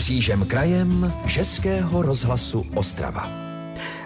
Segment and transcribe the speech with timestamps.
[0.00, 3.28] Křížem krajem Českého rozhlasu Ostrava.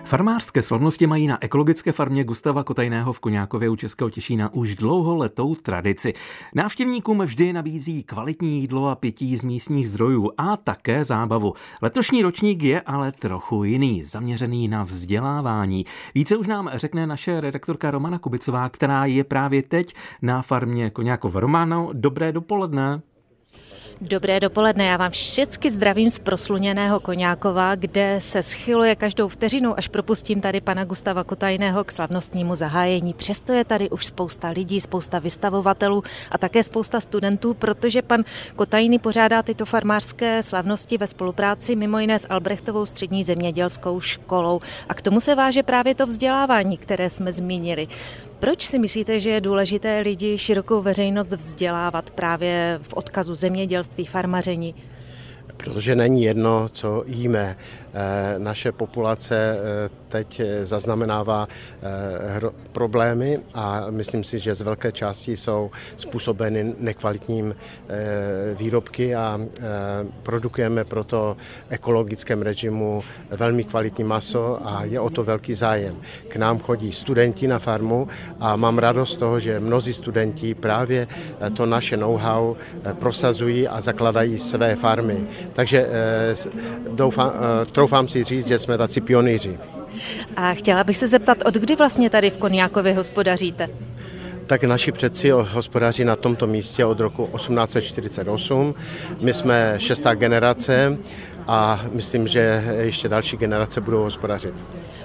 [0.05, 5.55] Farmářské slavnosti mají na ekologické farmě Gustava Kotajného v Koňákově u Českého Těšína už dlouholetou
[5.55, 6.15] tradici.
[6.55, 11.55] Návštěvníkům vždy nabízí kvalitní jídlo a pití z místních zdrojů a také zábavu.
[11.83, 15.85] Letošní ročník je ale trochu jiný, zaměřený na vzdělávání.
[16.15, 21.35] Více už nám řekne naše redaktorka Romana Kubicová, která je právě teď na farmě Koňákov.
[21.35, 23.03] Romano, dobré dopoledne.
[24.01, 29.89] Dobré dopoledne, já vám všechny zdravím z prosluněného Koňákova, kde se schyluje každou vteřinu, až
[29.89, 33.15] propustím tady pana Gustava Kotajného k slavnostnímu zahájení.
[33.15, 38.25] Přesto je tady už spousta lidí, spousta vystavovatelů a také spousta studentů, protože pan
[38.57, 44.61] Kotajný pořádá tyto farmářské slavnosti ve spolupráci mimo jiné s Albrechtovou střední zemědělskou školou.
[44.89, 47.89] A k tomu se váže právě to vzdělávání, které jsme zmínili.
[48.41, 54.75] Proč si myslíte, že je důležité lidi, širokou veřejnost vzdělávat právě v odkazu zemědělství, farmaření?
[55.57, 57.57] Protože není jedno, co jíme.
[57.95, 65.37] Eh, naše populace eh, teď zaznamenává eh, problémy a myslím si, že z velké části
[65.37, 67.55] jsou způsobeny nekvalitním
[68.55, 69.41] výrobky a
[70.23, 71.37] produkujeme proto
[71.69, 75.97] ekologickém režimu velmi kvalitní maso a je o to velký zájem.
[76.29, 78.09] K nám chodí studenti na farmu
[78.41, 81.09] a mám radost z toho, že mnozí studenti právě
[81.57, 82.57] to naše know-how
[82.99, 85.27] prosazují a zakladají své farmy.
[85.53, 85.89] Takže
[86.91, 87.33] doufám,
[88.07, 89.59] si říct, že jsme taci pionýři.
[90.37, 93.69] A chtěla bych se zeptat, od kdy vlastně tady v Koniákově hospodaříte?
[94.47, 98.75] Tak naši předci hospodaří na tomto místě od roku 1848.
[99.21, 100.99] My jsme šestá generace
[101.47, 104.55] a myslím, že ještě další generace budou hospodařit.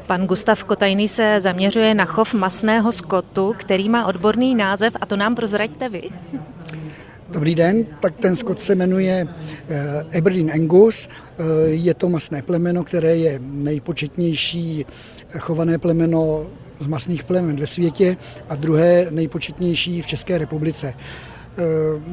[0.08, 5.16] Pan Gustav Kotajný se zaměřuje na chov masného skotu, který má odborný název a to
[5.16, 6.03] nám prozraďte vy.
[7.31, 9.27] Dobrý den, tak ten skot se jmenuje
[9.69, 11.08] eh, Aberdeen Angus.
[11.08, 14.86] Eh, je to masné plemeno, které je nejpočetnější
[15.39, 16.45] chované plemeno
[16.80, 18.17] z masných plemen ve světě
[18.49, 20.93] a druhé nejpočetnější v České republice.
[20.93, 21.64] Eh,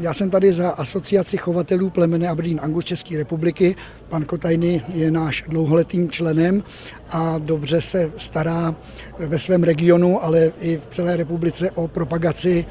[0.00, 3.76] já jsem tady za asociaci chovatelů plemene Aberdeen Angus České republiky.
[4.08, 6.62] Pan Kotajny je náš dlouholetým členem
[7.08, 8.74] a dobře se stará
[9.18, 12.64] ve svém regionu, ale i v celé republice o propagaci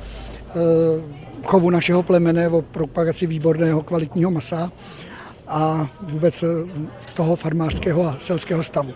[1.45, 4.71] chovu našeho plemene, o propagaci výborného kvalitního masa
[5.47, 6.47] a vůbec eh,
[7.13, 8.93] toho farmářského a selského stavu.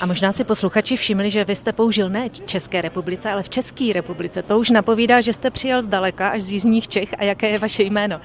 [0.00, 3.92] A možná si posluchači všimli, že vy jste použil ne České republice, ale v České
[3.92, 4.42] republice.
[4.42, 7.08] To už napovídá, že jste přijel zdaleka až z jižních Čech.
[7.18, 8.20] A jaké je vaše jméno?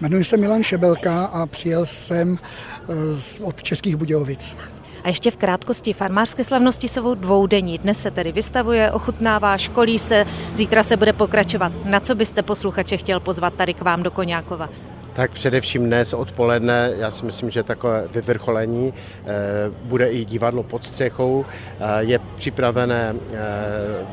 [0.00, 4.56] Jmenuji se Milan Šebelka a přijel jsem eh, od Českých Budějovic.
[5.04, 7.78] A ještě v krátkosti, farmářské slavnosti jsou dvoudenní.
[7.78, 11.72] Dnes se tedy vystavuje, ochutnává, školí se, zítra se bude pokračovat.
[11.84, 14.68] Na co byste posluchače chtěl pozvat tady k vám do Koňákova?
[15.20, 19.24] Tak především dnes odpoledne, já si myslím, že takové vyvrcholení eh,
[19.82, 21.44] bude i divadlo pod střechou.
[21.46, 23.38] Eh, je připravené eh,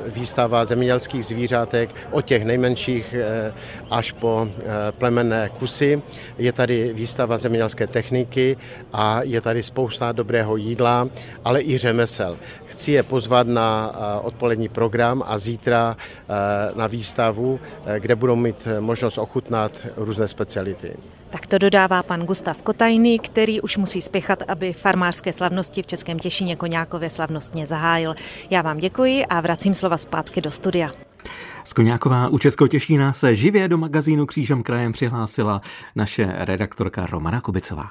[0.08, 3.16] výstava zemědělských zvířátek od těch nejmenších
[3.90, 4.48] až po
[4.92, 6.02] plemenné kusy.
[6.38, 8.58] Je tady výstava zemědělské techniky
[8.94, 11.10] a je tady spousta dobrého jídla,
[11.46, 12.38] ale i řemesel.
[12.66, 15.98] Chci je pozvat na odpolední program a zítra
[16.76, 17.60] na výstavu,
[18.00, 20.97] kde budou mít možnost ochutnat různé speciality.
[21.30, 26.20] Tak to dodává pan Gustav Kotajný, který už musí spěchat, aby farmářské slavnosti v Českém
[26.20, 28.16] Těšíně Koňákově slavnostně zahájil.
[28.50, 30.92] Já vám děkuji a vracím slova zpátky do studia.
[31.64, 35.62] Z Koňáková u Českého Těšína se živě do magazínu Křížem krajem přihlásila
[35.96, 37.86] naše redaktorka Romana Kubicová.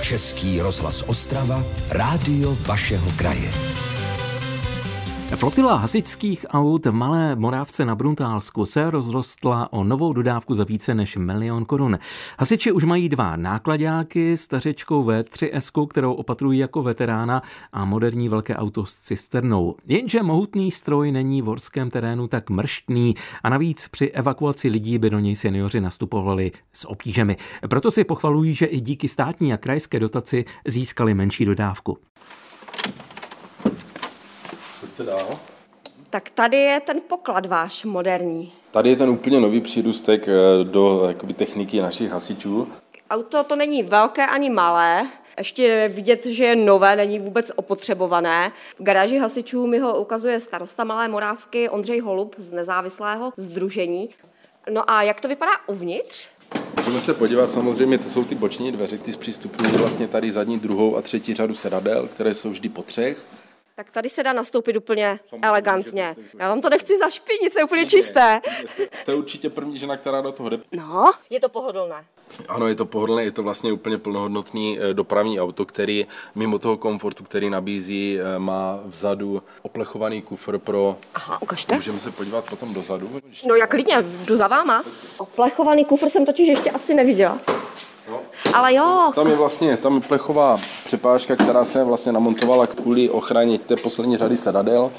[0.00, 3.52] Český rozhlas Ostrava, rádio vašeho kraje.
[5.36, 10.94] Flotila hasičských aut v Malé Morávce na Bruntálsku se rozrostla o novou dodávku za více
[10.94, 11.98] než milion korun.
[12.38, 18.86] Hasiči už mají dva nákladáky, stařečkou V3S, kterou opatrují jako veterána a moderní velké auto
[18.86, 19.76] s cisternou.
[19.86, 25.10] Jenže mohutný stroj není v horském terénu tak mrštný a navíc při evakuaci lidí by
[25.10, 27.36] do něj seniori nastupovali s obtížemi.
[27.68, 31.98] Proto si pochvalují, že i díky státní a krajské dotaci získali menší dodávku
[34.98, 35.38] dál.
[36.10, 38.52] Tak tady je ten poklad váš moderní.
[38.70, 42.68] Tady je ten úplně nový přírůstek eh, do jakoby, techniky našich hasičů.
[43.10, 45.06] Auto to není velké ani malé,
[45.38, 48.52] ještě vidět, že je nové, není vůbec opotřebované.
[48.78, 54.08] V garáži hasičů mi ho ukazuje starosta Malé Morávky Ondřej Holub z nezávislého združení.
[54.70, 56.28] No a jak to vypadá uvnitř?
[56.76, 60.96] Můžeme se podívat, samozřejmě to jsou ty boční dveře, ty zpřístupňují vlastně tady zadní, druhou
[60.96, 63.24] a třetí řadu sedadel, které jsou vždy po třech.
[63.76, 66.16] Tak tady se dá nastoupit úplně Samozřejmě, elegantně.
[66.38, 68.40] Já vám to nechci zašpinit, je úplně čisté.
[68.92, 70.58] Jste určitě první žena, která do toho jde.
[70.72, 72.04] No, je to pohodlné.
[72.48, 76.76] Ano, je to pohodlné, je to vlastně úplně plnohodnotný eh, dopravní auto, který mimo toho
[76.76, 80.96] komfortu, který nabízí, eh, má vzadu oplechovaný kufr pro...
[81.14, 81.74] Aha, ukažte.
[81.74, 83.10] Můžeme se podívat potom dozadu.
[83.48, 84.82] No jak klidně, jdu za váma.
[85.18, 87.40] Oplechovaný kufr jsem totiž ještě asi neviděla.
[88.54, 93.58] Ale jo, Tam je vlastně tam je plechová přepážka, která se vlastně namontovala kvůli ochraně
[93.58, 94.90] té poslední řady sedadel.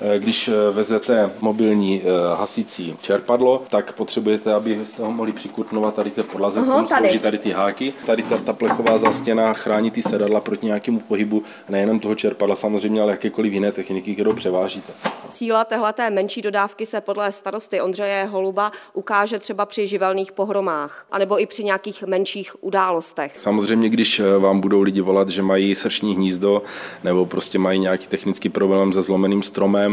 [0.00, 6.10] Eh, Když eh, vezete mobilní eh, hasící čerpadlo, tak potřebujete, abyste ho mohli přikutnovat tady
[6.10, 6.86] té podlaze, tomu tady.
[6.86, 7.92] slouží tady ty háky.
[8.06, 13.00] Tady ta, ta plechová zastěna chrání ty sedadla proti nějakému pohybu nejenom toho čerpadla samozřejmě,
[13.00, 14.92] ale jakékoliv jiné techniky, kterou převážíte.
[15.28, 21.40] Síla téhleté menší dodávky se podle starosty Ondřeje Holuba ukáže třeba při živelných pohromách, anebo
[21.40, 23.32] i při nějakých menších událostech.
[23.36, 26.62] Samozřejmě, když vám budou lidi volat, že mají srční hnízdo
[27.04, 29.85] nebo prostě mají nějaký technický problém se zlomeným stromem,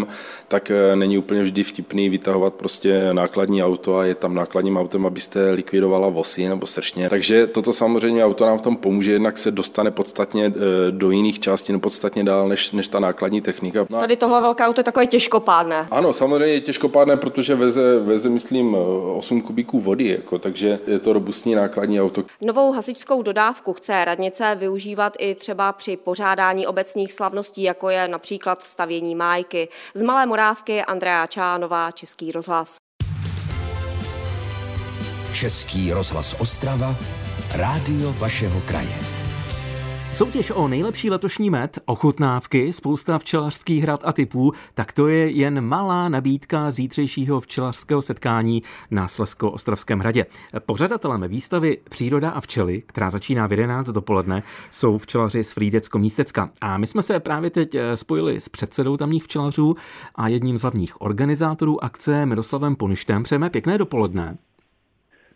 [0.48, 5.06] tak eh, není úplně vždy vtipný vytahovat prostě nákladní auto a je tam nákladním autem,
[5.06, 7.10] abyste likvidovala vosy nebo sršně.
[7.10, 11.40] Takže toto samozřejmě auto nám v tom pomůže, jednak se dostane podstatně eh, do jiných
[11.40, 13.86] částí, no podstatně dál než, než ta nákladní technika.
[13.90, 15.88] No a- Tady tohle velké auto je takové těžkopádné.
[15.92, 18.76] ano, samozřejmě je těžkopádné, protože veze, veze myslím,
[19.16, 22.24] 8 kubíků vody, jako, takže je to robustní nákladní auto.
[22.42, 28.64] Novou hasičskou dodávku chce radnice využívat i třeba při pořádání obecních slavností, jako je například
[28.64, 29.68] stavění májky.
[29.94, 32.78] Z Malé Morávky Andrea Čánová, Český rozhlas.
[35.34, 36.96] Český rozhlas Ostrava,
[37.54, 39.23] rádio vašeho kraje.
[40.14, 45.62] Soutěž o nejlepší letošní med, ochutnávky, spousta včelařských hrad a typů, tak to je jen
[45.62, 50.26] malá nabídka zítřejšího včelařského setkání na Slesko-Ostravském hradě.
[50.66, 56.50] Pořadatelem výstavy Příroda a včely, která začíná v 11 dopoledne, jsou včelaři z Frýdecko-Místecka.
[56.62, 59.76] A my jsme se právě teď eh, spojili s předsedou tamních včelařů
[60.16, 63.24] a jedním z hlavních organizátorů akce Miroslavem Poništem.
[63.24, 64.38] Přejeme pěkné dopoledne.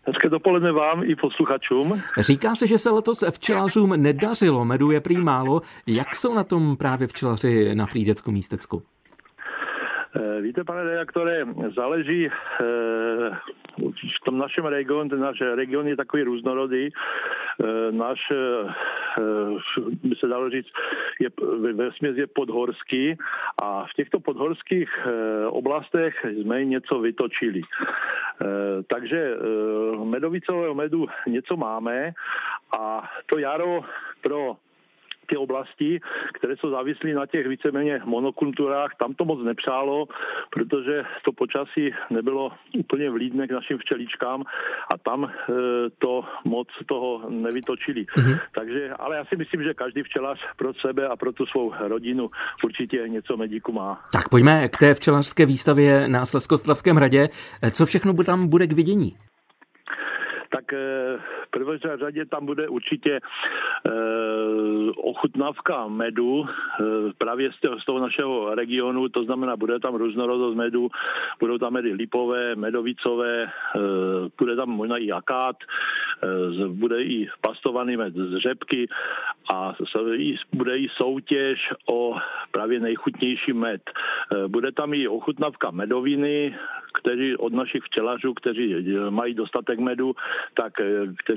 [0.08, 2.02] Hezké dopoledne vám i posluchačům.
[2.18, 5.62] Říká se, že se letos včelařům nedařilo, medu je prý málo.
[5.86, 8.82] Jak jsou na tom právě včelaři na Frýdecku místecku?
[10.18, 11.44] Eh, Víte, pane redaktore,
[11.76, 12.30] záleží eh,
[13.78, 16.88] v tom našem regionu, ten náš region je takový různorodý.
[16.88, 18.20] Eh, Náš,
[20.02, 20.66] by se dalo říct,
[21.20, 21.28] je,
[21.74, 23.16] ve směs je podhorský
[23.62, 24.88] a v těchto podhorských
[25.48, 27.62] oblastech jsme něco vytočili.
[28.86, 29.36] Takže
[30.04, 32.12] medovicového medu něco máme
[32.78, 33.80] a to jaro
[34.22, 34.56] pro
[35.28, 36.00] ty oblasti,
[36.34, 40.06] které jsou závislí na těch víceméně monokulturách, tam to moc nepřálo,
[40.50, 44.44] protože to počasí nebylo úplně vlídné k našim včeličkám
[44.94, 45.30] a tam e,
[45.98, 48.04] to moc toho nevytočili.
[48.04, 48.40] Mm-hmm.
[48.54, 52.30] Takže, ale já si myslím, že každý včelař pro sebe a pro tu svou rodinu
[52.64, 54.00] určitě něco medíku má.
[54.12, 57.28] Tak pojďme k té včelařské výstavě na Sleskostravském hradě.
[57.70, 59.16] Co všechno tam bude k vidění?
[60.50, 61.18] tak eh,
[61.50, 63.90] prvé řadě tam bude určitě eh,
[64.96, 66.84] ochutnávka medu eh,
[67.18, 70.88] právě z toho, z toho našeho regionu, to znamená, bude tam různorodost medu,
[71.40, 73.78] budou tam medy lipové, medovicové, eh,
[74.38, 75.56] bude tam možná i akát,
[76.50, 78.88] z- bude i pastovaný med z řepky
[79.54, 79.74] a
[80.52, 82.16] bude i soutěž o
[82.50, 83.82] právě nejchutnější med.
[83.90, 86.56] Eh, Bude tam i ochutnávka medoviny,
[86.94, 88.74] kteří od našich včelařů, kteří
[89.10, 90.14] mají dostatek medu,
[90.54, 90.86] tak eh,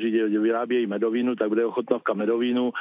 [0.02, 2.74] kteří vyrábějí medovinu, tak bude ochutnávka medovinu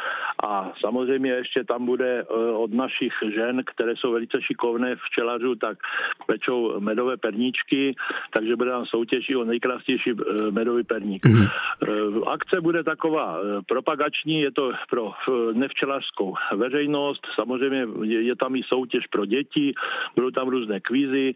[0.44, 5.78] a samozřejmě ještě tam bude eh, od našich žen, které jsou velice šikovné včelařů, tak
[6.26, 7.94] pečou medové perníčky,
[8.32, 11.26] takže bude tam soutěž o nejkrásnější eh, medový perník.
[11.26, 11.90] Eh,
[12.26, 15.12] Akce bude taková propagační, je to pro
[15.52, 19.74] nevčelařskou veřejnost, samozřejmě je, tam i soutěž pro děti,
[20.14, 21.34] budou tam různé kvízy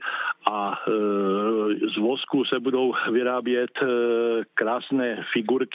[0.53, 0.91] a e,
[1.95, 3.87] z vosku se budou vyrábět e,
[4.55, 5.74] krásné figurky,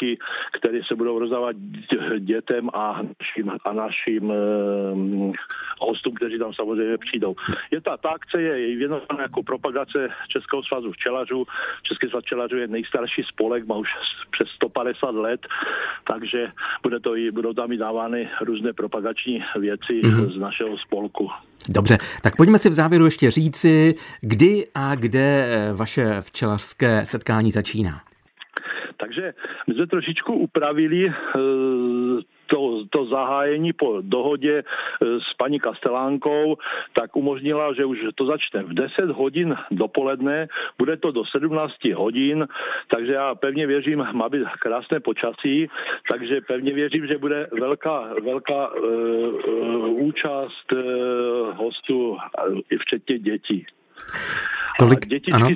[0.52, 4.36] které se budou rozdávat dě- dětem a našim, a našim e,
[5.80, 7.36] hostům, kteří tam samozřejmě přijdou.
[7.72, 11.46] Je ta, ta akce je věnovaná jako propagace Českého svazu včelařů.
[11.84, 13.90] Český svaz včelařů je nejstarší spolek, má už
[14.32, 15.42] přes 150 let,
[16.12, 16.52] takže
[16.84, 20.34] bude to i, budou tam i dávány různé propagační věci mm-hmm.
[20.34, 21.30] z našeho spolku.
[21.70, 27.52] Dobře, tak pojďme si v závěru ještě říci, kdy a kde eh, vaše včelařské setkání
[27.52, 28.02] začíná.
[29.10, 29.34] Takže
[29.68, 31.14] my jsme trošičku upravili eh,
[32.48, 36.58] to, to zahájení po dohodě eh, s paní Kastelánkou,
[36.94, 40.48] tak umožnila, že už to začne v 10 hodin dopoledne,
[40.78, 42.48] bude to do 17 hodin,
[42.94, 45.68] takže já pevně věřím, má být krásné počasí,
[46.12, 48.86] takže pevně věřím, že bude velká, velká uh,
[50.06, 50.80] účast uh,
[51.58, 52.18] hostů,
[52.70, 53.66] i včetně dětí.
[54.80, 55.50] Tolik, a dětičky ano.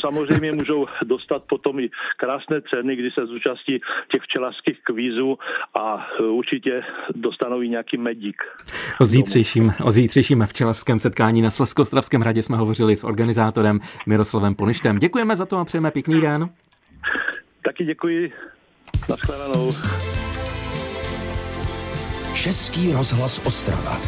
[0.00, 3.80] samozřejmě můžou dostat potom i krásné ceny, kdy se zúčastí
[4.12, 5.38] těch včelařských kvízů
[5.74, 6.82] a e, určitě
[7.14, 8.36] dostanou i nějaký medík.
[9.00, 14.98] O zítřejším, o zítřejším včelařském setkání na Sleskostravském hradě jsme hovořili s organizátorem Miroslavem Poništem.
[14.98, 16.48] Děkujeme za to a přejeme pěkný den.
[17.64, 18.32] Taky děkuji.
[19.08, 19.72] Naschledanou.
[22.34, 24.00] Český rozhlas Ostrava.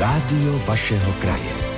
[0.00, 1.69] Rádio vašeho kraje.